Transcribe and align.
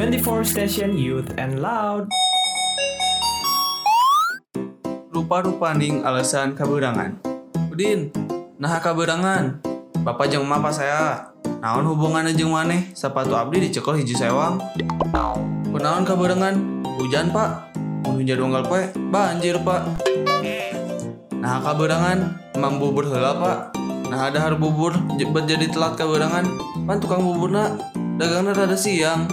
24 0.00 0.48
Station 0.48 0.96
Youth 0.96 1.28
and 1.36 1.60
Loud. 1.60 2.08
Rupa-rupaning 5.12 6.08
alasan 6.08 6.56
kaberangan. 6.56 7.20
Udin, 7.68 8.08
nah 8.56 8.80
kaberangan. 8.80 9.60
Bapak 10.00 10.32
jeung 10.32 10.48
emak 10.48 10.64
pas 10.64 10.72
saya. 10.72 11.28
Naon 11.60 11.84
hubungannya 11.84 12.32
jeung 12.32 12.56
maneh? 12.56 12.88
Sepatu 12.96 13.36
abdi 13.36 13.68
dicekel 13.68 14.00
hiji 14.00 14.16
sewang. 14.16 14.56
Kunaon 15.68 16.08
kaberangan? 16.08 16.56
Hujan 16.96 17.28
pak. 17.28 17.68
Mun 18.08 18.24
hujan 18.24 18.40
unggal 18.40 18.64
poe, 18.64 18.88
banjir 19.12 19.60
pak. 19.60 19.84
Nah 21.44 21.60
kaberangan, 21.60 22.40
emang 22.56 22.80
bubur 22.80 23.04
heula 23.04 23.36
pak. 23.36 23.76
Nah 24.08 24.32
ada 24.32 24.48
har 24.48 24.56
bubur 24.56 24.96
jadi 25.20 25.68
telat 25.68 26.00
kaberangan. 26.00 26.48
Pan 26.88 26.96
tukang 26.96 27.20
buburna 27.20 27.76
dagangna 28.16 28.56
rada 28.56 28.80
siang. 28.80 29.28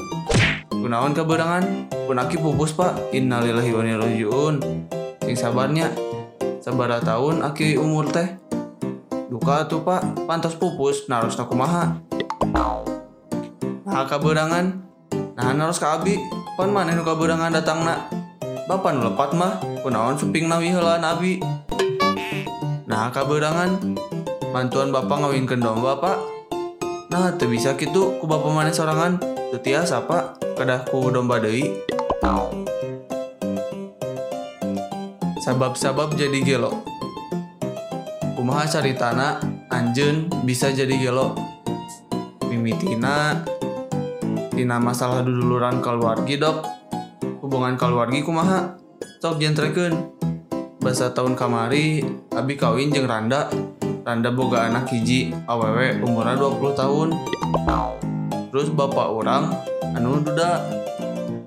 Kunaon 0.87 1.11
kaberangan? 1.11 1.91
Punaki 2.07 2.39
pupus 2.39 2.71
pak. 2.71 3.11
Innalillahi 3.11 3.75
wa 3.75 3.83
inna. 3.83 4.07
Sing 5.19 5.35
sabarnya. 5.35 5.91
Sabara 6.63 7.03
tahun 7.03 7.43
aki 7.43 7.75
umur 7.75 8.07
teh. 8.07 8.39
Duka 9.27 9.67
tuh 9.67 9.83
pak, 9.83 10.15
pantas 10.23 10.55
pupus, 10.55 11.11
narus 11.11 11.35
kumaha. 11.35 11.91
Nah 13.83 14.07
kaberangan, 14.07 14.79
nah 15.35 15.51
narus 15.51 15.83
ka 15.83 15.99
abi, 15.99 16.23
pan 16.55 16.71
maneh 16.71 16.95
nu 16.95 17.03
kaberangan 17.03 17.51
datangna. 17.51 18.07
Bapak 18.71 18.95
nu 18.95 19.11
lepat 19.11 19.35
mah, 19.35 19.59
kunaon 19.83 20.15
suping 20.15 20.47
nawi 20.47 20.71
heulaan 20.71 21.03
abi. 21.03 21.43
Nah 22.87 23.11
kaberangan, 23.11 23.75
mantuan 24.55 24.95
bapak 24.95 25.19
ngawinkeun 25.19 25.59
domba 25.59 25.99
pak. 25.99 26.15
Nah 27.11 27.35
teu 27.35 27.51
bisa 27.51 27.75
kitu 27.75 28.23
ku 28.23 28.23
bapak 28.23 28.55
maneh 28.55 28.71
sorangan, 28.71 29.19
teu 29.51 29.59
tiasa 29.59 30.07
pak, 30.07 30.36
kedahku 30.57 31.13
domba 31.13 31.37
Dewi 31.37 31.85
sabab-sabab 35.45 36.17
jadi 36.17 36.41
gelo 36.41 36.81
kumaha 38.33 38.65
caritana 38.65 39.37
anjeun 39.69 40.27
bisa 40.43 40.73
jadi 40.73 40.97
gelo 40.97 41.37
mimitina 42.49 43.45
Tina 44.57 44.81
masalah 44.81 45.21
duduluran 45.21 45.85
keluargi 45.85 46.41
dok. 46.41 46.65
Hubungan 47.45 47.77
keluargi 47.77 48.25
kumaha? 48.25 48.73
Sok 49.21 49.37
jentrekeun. 49.37 49.93
Bahasa 50.81 51.13
tahun 51.13 51.37
kamari 51.37 52.01
Abi 52.33 52.57
kawin 52.57 52.89
jeng 52.89 53.05
Randa. 53.05 53.53
Randa 54.01 54.33
boga 54.33 54.65
anak 54.65 54.89
hiji 54.89 55.29
awewe 55.45 56.01
umurnya 56.01 56.41
20 56.41 56.73
tahun 56.73 57.07
terus 58.57 58.73
bapak 58.73 59.07
orang 59.11 59.53
anu 59.97 60.21
duda 60.21 60.61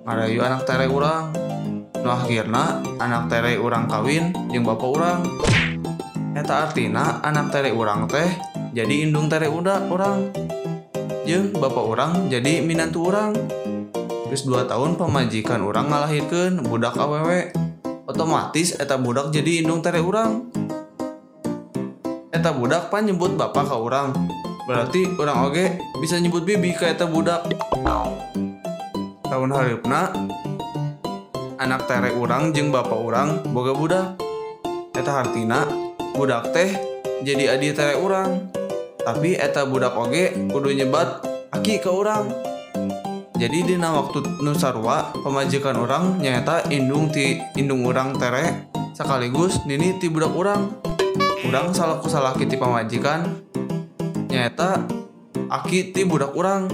ngarayu 0.03 0.43
anak 0.43 0.67
tere 0.67 0.91
urang. 0.91 1.31
Nu 2.03 2.11
akhirna 2.11 2.83
anak 2.99 3.31
tere 3.31 3.55
urang 3.63 3.87
kawin 3.87 4.35
jeung 4.51 4.67
bapak 4.67 4.91
urang. 4.91 5.23
Eta 6.35 6.67
artina 6.67 7.23
anak 7.23 7.55
tere 7.55 7.71
urang 7.71 8.11
teh 8.11 8.27
jadi 8.75 9.07
indung 9.07 9.31
tere 9.31 9.47
uda 9.47 9.87
urang. 9.87 10.35
Jeung 11.23 11.55
bapak 11.55 11.85
urang 11.87 12.13
jadi 12.27 12.59
minantu 12.67 13.07
urang. 13.07 13.39
Terus 14.27 14.43
2 14.43 14.67
tahun 14.67 14.99
pemajikan 14.99 15.63
orang 15.63 15.87
ngalahirkan 15.87 16.59
budak 16.67 16.99
awewe. 16.99 17.55
otomatis 18.11 18.75
eta 18.75 18.99
budak 18.99 19.31
jadi 19.31 19.63
indung 19.63 19.79
tere 19.79 20.03
urang. 20.03 20.51
Eta 22.35 22.51
budak 22.51 22.91
pan 22.91 23.07
nyebut 23.07 23.39
bapak 23.39 23.71
ke 23.71 23.77
orang 23.79 24.11
berarti 24.67 25.07
orang 25.19 25.47
oge 25.47 25.79
bisa 26.03 26.19
nyebut 26.19 26.43
bibi 26.43 26.75
ke 26.75 26.91
eta 26.91 27.07
budak. 27.07 27.47
tahun 29.31 29.55
hareupna 29.55 30.11
anak 31.63 31.87
tere 31.87 32.11
urang 32.19 32.51
jeung 32.51 32.75
bapak 32.75 32.99
urang 32.99 33.39
boga 33.55 33.71
budak 33.71 34.07
eta 34.91 35.23
hartina 35.23 35.71
budak 36.19 36.51
teh 36.51 36.91
jadi 37.23 37.55
adi 37.55 37.71
tere 37.77 37.95
urang. 38.01 38.49
Tapi 39.01 39.37
eta 39.37 39.65
budak 39.65 39.97
oge 39.97 40.33
kudu 40.51 40.73
nyebat 40.77 41.25
aki 41.53 41.81
ke 41.81 41.89
urang. 41.89 42.33
Jadi 43.41 43.65
dina 43.65 43.97
waktu 43.97 44.21
nusarwa 44.45 45.17
pemajikan 45.25 45.77
orang 45.81 46.21
nyata 46.21 46.69
indung 46.69 47.09
ti 47.09 47.41
indung 47.57 47.85
urang 47.89 48.17
tere 48.21 48.69
sekaligus 48.93 49.65
nini 49.65 49.97
ti 49.97 50.13
budak 50.13 50.33
urang. 50.37 50.77
Urang 51.49 51.73
salah 51.73 52.05
salah 52.05 52.37
kiti 52.37 52.61
pemajikan 52.61 53.41
nyata 54.29 54.85
aki 55.49 55.93
ti 55.93 56.05
budak 56.05 56.37
urang. 56.37 56.69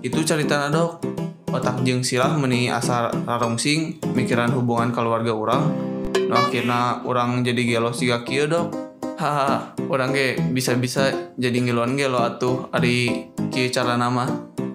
Itu 0.00 0.24
cerita 0.24 0.62
nadok. 0.68 1.17
Otak 1.48 1.80
jeung 1.80 2.04
silah 2.04 2.36
meni 2.36 2.68
asal 2.68 3.08
rarongsing 3.24 4.04
mikiran 4.12 4.52
hubungan 4.52 4.92
keluarga 4.92 5.32
urang. 5.32 5.72
Nu 6.12 6.36
akhirna 6.36 7.00
urang 7.08 7.40
jadi 7.40 7.64
gelo 7.64 7.88
siga 7.96 8.20
kieu 8.20 8.44
dok. 8.44 8.68
Haha, 9.16 9.72
orang 9.88 10.12
ge 10.12 10.36
bisa-bisa 10.52 11.32
jadi 11.40 11.56
ngiluan 11.64 11.96
gelo 11.96 12.20
atuh 12.20 12.68
ari 12.68 13.32
kieu 13.48 13.72
cara 13.72 13.96
nama. 13.96 14.28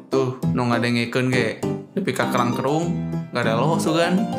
Tuh, 0.09 0.41
nu 0.57 0.65
ngadengekeun 0.65 1.29
ge 1.29 1.61
nepi 1.93 2.09
ka 2.09 2.33
kerang 2.33 2.57
kerung, 2.57 2.89
gak 3.29 3.45
ada 3.45 3.53
loh 3.53 3.77
sugan. 3.77 4.33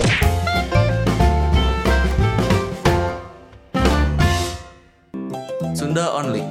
Sunda 5.71 6.19
only. 6.19 6.43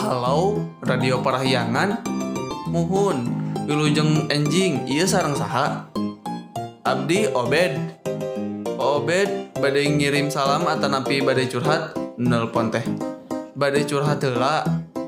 Halo, 0.00 0.64
radio 0.80 1.20
parahyangan. 1.20 2.00
Muhun, 2.66 3.35
wilujeng 3.66 4.30
enjing, 4.30 4.86
iya 4.86 5.04
sarang 5.04 5.34
saha. 5.34 5.90
Abdi 6.86 7.26
Obed. 7.34 7.74
Obed 8.78 9.50
badai 9.58 9.90
ngirim 9.90 10.30
salam 10.30 10.70
atanapi 10.70 11.18
badai 11.26 11.50
curhat 11.50 11.98
nelpon 12.14 12.70
teh. 12.70 12.86
Badai 13.58 13.82
curhat 13.84 14.22
heula. 14.22 14.62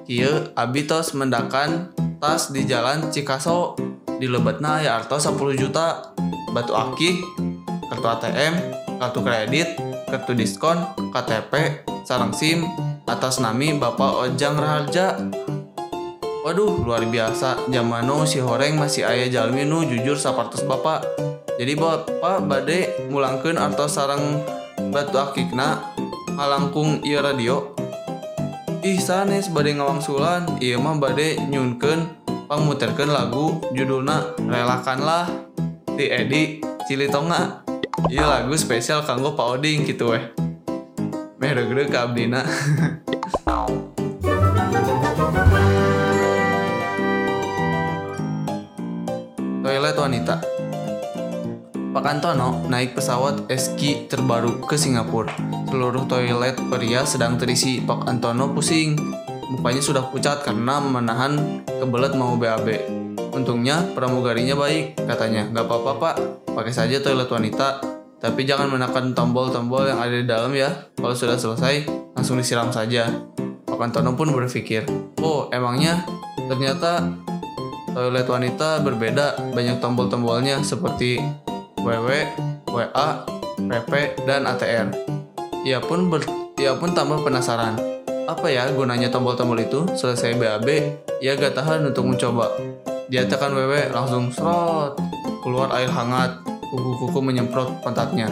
Kieu 0.08 0.50
abi 0.56 0.88
tos 0.88 1.12
mendakan 1.12 1.92
tas 2.16 2.48
di 2.48 2.64
jalan 2.64 3.12
Cikaso 3.12 3.76
di 4.16 4.24
lebetna 4.24 4.80
ya 4.80 4.96
arto 4.96 5.20
10 5.20 5.36
juta 5.52 6.16
batu 6.56 6.72
akik 6.72 7.20
kartu 7.92 8.08
ATM 8.08 8.54
kartu 8.96 9.20
kredit 9.20 9.69
kartu 10.08 10.32
diskon 10.32 10.80
KTP 11.12 11.84
sarang 12.08 12.32
SIM 12.32 12.64
atas 13.04 13.36
nami 13.44 13.76
Bapak 13.76 14.32
Ojang 14.32 14.56
Raharja 14.56 15.20
Waduh 16.47 16.87
luar 16.87 17.03
biasa. 17.03 17.66
Zaman 17.66 18.06
nu 18.06 18.22
si 18.22 18.38
horeng 18.38 18.78
masih 18.78 19.03
ayah 19.03 19.26
jalmi 19.26 19.66
nu 19.66 19.82
jujur 19.82 20.15
sapartos 20.15 20.62
bapak. 20.62 21.03
Jadi 21.59 21.75
bapak 21.75 22.47
bade 22.47 23.10
mulangkeun 23.10 23.59
artos 23.59 23.99
sarang 23.99 24.38
batu 24.94 25.19
akikna 25.19 25.82
ngalangkung 26.38 27.03
ieu 27.03 27.19
radio. 27.19 27.75
Ih 28.78 29.03
sanes 29.03 29.50
bade 29.50 29.75
ngawangsulan 29.75 30.62
Iya 30.62 30.78
mah 30.78 31.03
bade 31.03 31.34
nyunkeun 31.50 32.06
Pamuterkeun 32.47 33.10
lagu 33.10 33.59
judulna 33.75 34.38
Relakanlah 34.38 35.26
Ti 35.99 36.06
Edi 36.06 36.62
Cilitonga 36.87 37.66
Iya 38.06 38.31
lagu 38.31 38.55
spesial 38.55 39.03
kanggo 39.03 39.34
Pak 39.34 39.59
Oding 39.59 39.82
gitu 39.82 40.15
weh. 40.15 40.22
Meh 41.43 41.50
abdina 41.91 42.47
Pak 52.08 52.24
Antono 52.24 52.64
naik 52.72 52.96
pesawat 52.96 53.52
ski 53.52 54.08
terbaru 54.08 54.64
ke 54.64 54.80
Singapura. 54.80 55.28
Seluruh 55.69 56.08
toilet 56.08 56.56
pria 56.56 57.04
sedang 57.04 57.36
terisi. 57.36 57.84
Pak 57.84 58.08
Antono 58.08 58.48
pusing. 58.56 58.96
Mukanya 59.52 59.84
sudah 59.84 60.08
pucat 60.08 60.41
karena 60.41 60.80
menahan 60.80 61.60
kebelet 61.69 62.16
mau 62.16 62.32
BAB. 62.40 62.81
Untungnya 63.37 63.84
pramugarinya 63.93 64.56
baik, 64.56 64.96
katanya. 65.05 65.52
Gak 65.52 65.69
apa-apa 65.69 65.93
pak, 66.00 66.14
pakai 66.56 66.72
saja 66.72 66.96
toilet 67.05 67.28
wanita. 67.28 67.84
Tapi 68.16 68.40
jangan 68.49 68.72
menekan 68.72 69.12
tombol-tombol 69.12 69.84
yang 69.84 70.00
ada 70.00 70.16
di 70.16 70.25
dalam 70.25 70.56
ya. 70.56 70.88
Kalau 70.96 71.12
sudah 71.12 71.37
selesai, 71.37 71.84
langsung 72.16 72.40
disiram 72.40 72.72
saja. 72.72 73.05
Pak 73.69 73.84
Antono 73.84 74.16
pun 74.16 74.32
berpikir, 74.32 74.88
oh 75.20 75.52
emangnya 75.52 76.08
ternyata 76.49 77.05
toilet 77.93 78.25
wanita 78.25 78.81
berbeda, 78.81 79.52
banyak 79.52 79.76
tombol-tombolnya 79.84 80.64
seperti 80.64 81.44
WW, 81.82 82.10
WA, 82.70 83.08
PP, 83.58 83.92
dan 84.26 84.46
ATR. 84.46 84.90
Ia 85.66 85.78
pun 85.82 86.10
ber, 86.10 86.22
ia 86.58 86.75
pun 86.78 86.94
tambah 86.94 87.22
penasaran. 87.22 87.78
Apa 88.28 88.46
ya 88.52 88.69
gunanya 88.70 89.08
tombol-tombol 89.08 89.56
itu? 89.56 89.88
Selesai 89.96 90.36
BAB, 90.36 90.69
ia 91.25 91.32
gak 91.34 91.56
tahan 91.56 91.88
untuk 91.88 92.04
mencoba. 92.04 92.52
Dia 93.08 93.25
tekan 93.25 93.56
WW 93.56 93.88
langsung 93.88 94.28
serot. 94.28 95.00
Keluar 95.40 95.72
air 95.72 95.88
hangat, 95.88 96.44
kuku-kuku 96.69 97.25
menyemprot 97.25 97.81
pantatnya. 97.81 98.28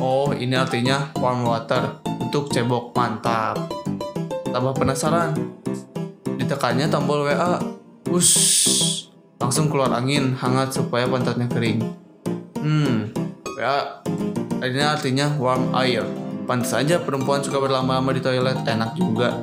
Oh, 0.00 0.32
ini 0.32 0.56
artinya 0.56 1.12
warm 1.20 1.44
water 1.44 2.00
untuk 2.20 2.48
cebok 2.48 2.96
mantap. 2.96 3.60
Tambah 4.48 4.72
penasaran. 4.72 5.36
Ditekannya 6.24 6.88
tombol 6.88 7.28
WA. 7.28 7.60
Wush. 8.08 9.04
Langsung 9.36 9.68
keluar 9.68 9.92
angin 9.92 10.32
hangat 10.32 10.72
supaya 10.72 11.04
pantatnya 11.04 11.44
kering. 11.50 12.05
Hmm, 12.66 13.14
ya, 13.62 14.02
ini 14.58 14.82
artinya 14.82 15.30
warm 15.38 15.70
air. 15.78 16.02
Pantas 16.50 16.74
saja 16.74 16.98
perempuan 16.98 17.38
suka 17.38 17.62
berlama-lama 17.62 18.10
di 18.10 18.18
toilet, 18.18 18.58
enak 18.66 18.98
juga. 18.98 19.38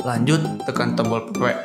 Lanjut, 0.00 0.40
tekan 0.64 0.96
tombol 0.96 1.28
PP. 1.28 1.60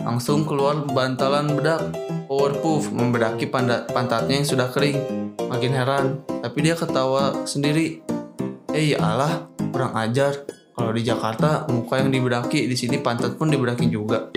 Langsung 0.00 0.48
keluar 0.48 0.88
bantalan 0.88 1.60
bedak. 1.60 1.92
Powerpuff 2.24 2.88
membedaki 2.88 3.44
pantatnya 3.92 4.40
yang 4.40 4.48
sudah 4.48 4.72
kering. 4.72 4.96
Makin 5.36 5.76
heran, 5.76 6.24
tapi 6.40 6.64
dia 6.64 6.72
ketawa 6.72 7.44
sendiri. 7.44 8.00
Eh 8.72 8.96
ya 8.96 9.04
Allah, 9.04 9.44
kurang 9.76 9.92
ajar. 9.92 10.40
Kalau 10.72 10.96
di 10.96 11.04
Jakarta, 11.04 11.68
muka 11.68 12.00
yang 12.00 12.08
dibedaki, 12.08 12.64
di 12.64 12.76
sini 12.80 12.96
pantat 12.96 13.36
pun 13.36 13.52
dibedaki 13.52 13.92
juga. 13.92 14.32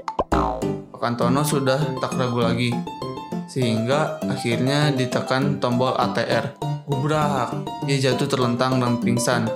Pakantono 0.92 1.48
sudah 1.48 1.80
tak 2.04 2.20
ragu 2.20 2.44
lagi. 2.44 2.76
Sehingga 3.48 4.20
akhirnya 4.28 4.92
ditekan 4.92 5.64
tombol 5.64 5.96
ATR. 5.96 6.60
Gubrak, 6.88 7.68
dia 7.88 8.12
jatuh 8.12 8.28
terlentang 8.28 8.80
dan 8.80 9.00
pingsan. 9.00 9.48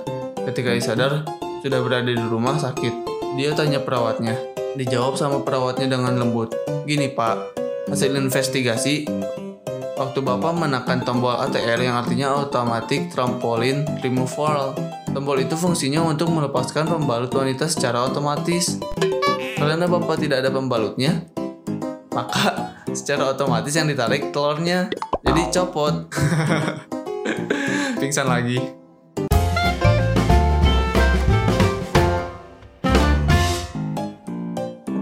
Ketika 0.48 0.72
disadar, 0.72 1.24
sudah 1.60 1.80
berada 1.84 2.08
di 2.08 2.18
rumah 2.18 2.56
sakit. 2.56 2.92
Dia 3.36 3.52
tanya 3.56 3.80
perawatnya. 3.80 4.36
Dijawab 4.76 5.20
sama 5.20 5.44
perawatnya 5.44 5.96
dengan 5.96 6.16
lembut. 6.16 6.52
Gini 6.88 7.12
pak, 7.12 7.56
hasil 7.88 8.16
investigasi, 8.16 9.04
waktu 9.96 10.18
bapak 10.24 10.52
menekan 10.56 11.04
tombol 11.04 11.36
ATR 11.36 11.78
yang 11.78 12.00
artinya 12.00 12.40
Automatic 12.40 13.12
Trampoline 13.12 13.84
Removal. 14.00 14.74
Tombol 15.12 15.44
itu 15.44 15.54
fungsinya 15.54 16.00
untuk 16.02 16.32
melepaskan 16.32 16.88
pembalut 16.88 17.30
wanita 17.30 17.68
secara 17.68 18.08
otomatis. 18.08 18.80
Karena 19.60 19.86
bapak 19.86 20.18
tidak 20.18 20.42
ada 20.42 20.50
pembalutnya, 20.50 21.22
maka 22.10 22.71
secara 22.92 23.32
otomatis 23.32 23.72
yang 23.72 23.88
ditarik 23.88 24.30
telurnya 24.30 24.92
jadi 25.24 25.42
copot. 25.48 26.12
Pingsan 28.00 28.28
lagi. 28.28 28.58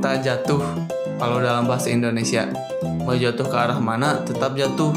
Tak 0.01 0.25
jatuh 0.25 0.63
kalau 1.21 1.39
dalam 1.45 1.69
bahasa 1.69 1.93
Indonesia. 1.93 2.49
Mau 3.05 3.17
jatuh 3.17 3.47
ke 3.47 3.57
arah 3.57 3.79
mana 3.83 4.23
tetap 4.25 4.57
jatuh. 4.57 4.95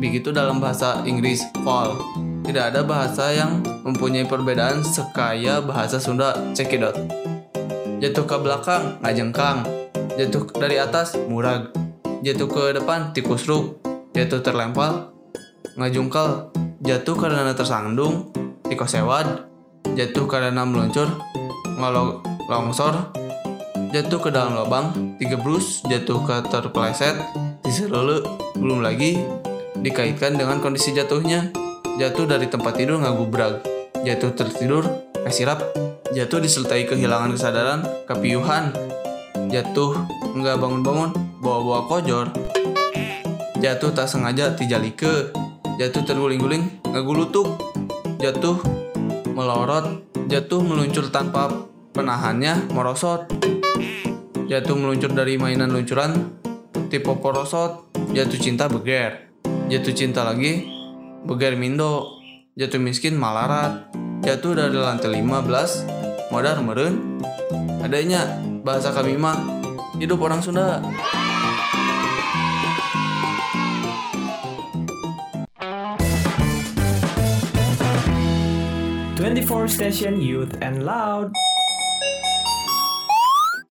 Begitu 0.00 0.32
dalam 0.32 0.58
bahasa 0.58 1.04
Inggris 1.04 1.44
fall. 1.60 1.98
Tidak 2.40 2.72
ada 2.72 2.82
bahasa 2.82 3.30
yang 3.30 3.62
mempunyai 3.84 4.26
perbedaan 4.26 4.82
sekaya 4.82 5.60
bahasa 5.60 6.00
Sunda 6.00 6.34
cekidot. 6.56 6.96
Jatuh 8.00 8.24
ke 8.24 8.36
belakang 8.40 8.96
ngajengkang. 9.04 9.62
Jatuh 10.18 10.48
dari 10.56 10.80
atas 10.80 11.14
murag. 11.28 11.79
Jatuh 12.20 12.48
ke 12.52 12.62
depan 12.76 13.16
tikus 13.16 13.48
ruk. 13.48 13.80
Jatuh 14.12 14.44
terlempar. 14.44 15.08
Ngajungkal. 15.80 16.52
Jatuh 16.84 17.16
karena 17.16 17.56
tersandung. 17.56 18.28
Tikosewad. 18.68 19.48
Jatuh 19.96 20.28
karena 20.28 20.68
meluncur. 20.68 21.08
Ngolong 21.80 22.20
longsor. 22.44 23.16
Jatuh 23.90 24.22
ke 24.22 24.30
dalam 24.30 24.54
lubang, 24.54 25.18
digebrus, 25.18 25.82
jatuh 25.82 26.22
ke 26.22 26.46
terpeleset, 26.46 27.18
diserulu, 27.66 28.22
belum 28.54 28.86
lagi. 28.86 29.18
Dikaitkan 29.74 30.38
dengan 30.38 30.62
kondisi 30.62 30.94
jatuhnya. 30.94 31.50
Jatuh 31.98 32.30
dari 32.30 32.46
tempat 32.46 32.78
tidur 32.78 33.02
ngagubrag, 33.02 33.66
jatuh 34.06 34.30
tertidur, 34.38 34.86
kasirap, 35.26 35.74
jatuh 36.14 36.38
disertai 36.38 36.86
kehilangan 36.86 37.34
kesadaran, 37.34 37.82
kepiuhan, 38.06 38.70
jatuh 39.50 40.06
nggak 40.38 40.62
bangun-bangun, 40.62 41.10
bawa-bawa 41.40 41.88
kojor, 41.88 42.26
jatuh 43.64 43.90
tak 43.96 44.06
sengaja 44.12 44.52
tijalike, 44.52 45.32
jatuh 45.80 46.04
terguling-guling, 46.04 46.84
ngagulutuk, 46.84 47.56
jatuh 48.20 48.60
melorot, 49.32 50.04
jatuh 50.28 50.60
meluncur 50.60 51.08
tanpa 51.08 51.64
penahannya 51.96 52.68
merosot. 52.76 53.24
Jatuh 54.50 54.74
meluncur 54.74 55.14
dari 55.14 55.38
mainan 55.38 55.70
luncuran 55.70 56.36
tipe 56.90 57.06
porosot. 57.06 57.86
Jatuh 58.10 58.38
cinta 58.38 58.66
beger. 58.66 59.30
Jatuh 59.70 59.94
cinta 59.94 60.26
lagi 60.26 60.66
beger 61.22 61.54
mindo. 61.54 62.18
Jatuh 62.58 62.82
miskin 62.82 63.14
malarat. 63.14 63.86
Jatuh 64.26 64.58
dari 64.58 64.74
lantai 64.74 65.22
15 65.22 66.34
modar 66.34 66.58
meren. 66.66 67.22
Adanya 67.78 68.42
bahasa 68.66 68.90
kami 68.90 69.14
mah 69.14 69.38
hidup 70.02 70.18
orang 70.18 70.42
Sunda 70.42 70.82
24 79.20 79.68
Station 79.68 80.18
Youth 80.18 80.56
and 80.62 80.82
Loud. 80.82 81.34